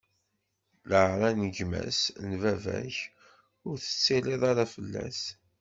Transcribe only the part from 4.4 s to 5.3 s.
ara fell-as.